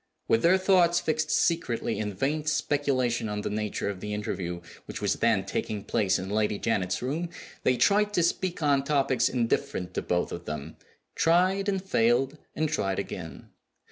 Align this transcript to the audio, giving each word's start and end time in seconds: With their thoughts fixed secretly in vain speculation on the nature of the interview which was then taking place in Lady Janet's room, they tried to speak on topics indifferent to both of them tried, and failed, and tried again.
With 0.27 0.41
their 0.41 0.57
thoughts 0.57 0.99
fixed 0.99 1.29
secretly 1.29 1.99
in 1.99 2.15
vain 2.15 2.45
speculation 2.47 3.29
on 3.29 3.41
the 3.41 3.51
nature 3.51 3.87
of 3.87 3.99
the 3.99 4.15
interview 4.15 4.61
which 4.85 4.99
was 4.99 5.17
then 5.17 5.45
taking 5.45 5.83
place 5.83 6.17
in 6.17 6.27
Lady 6.27 6.57
Janet's 6.57 7.03
room, 7.03 7.29
they 7.61 7.77
tried 7.77 8.11
to 8.15 8.23
speak 8.23 8.63
on 8.63 8.83
topics 8.83 9.29
indifferent 9.29 9.93
to 9.93 10.01
both 10.01 10.31
of 10.31 10.45
them 10.45 10.75
tried, 11.13 11.69
and 11.69 11.83
failed, 11.83 12.39
and 12.55 12.67
tried 12.67 12.97
again. 12.97 13.49